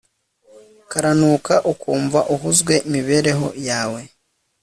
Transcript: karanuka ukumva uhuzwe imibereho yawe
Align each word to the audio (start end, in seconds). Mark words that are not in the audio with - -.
karanuka 0.91 1.55
ukumva 1.71 2.19
uhuzwe 2.33 2.73
imibereho 2.87 3.47
yawe 3.67 4.01